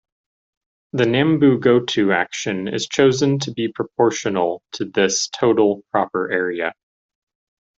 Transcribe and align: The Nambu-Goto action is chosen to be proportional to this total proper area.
The 0.93 1.03
Nambu-Goto 1.03 2.09
action 2.09 2.67
is 2.67 2.87
chosen 2.87 3.37
to 3.37 3.51
be 3.51 3.71
proportional 3.71 4.63
to 4.71 4.85
this 4.85 5.27
total 5.29 5.83
proper 5.91 6.31
area. 6.31 6.73